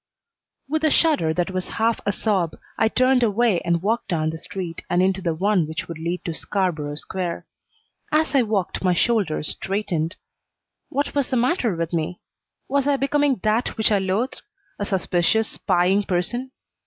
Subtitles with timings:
[0.67, 4.39] With a shudder that was half a sob I turned away and walked down the
[4.39, 7.45] street and into the one which would lead to Scarborough Square.
[8.11, 10.15] As I walked my shoulders straightened.
[10.89, 12.19] What was the matter with me?
[12.67, 14.41] Was I becoming that which I loathed
[14.79, 16.49] a suspicious, spying person?